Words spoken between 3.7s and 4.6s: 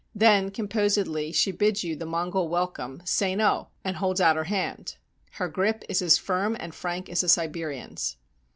/" and holds out her